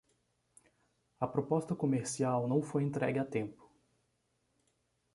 A 1.19 1.27
proposta 1.27 1.75
comercial 1.75 2.47
não 2.47 2.63
foi 2.63 2.81
entregue 2.83 3.19
a 3.19 3.23
tempo 3.23 3.69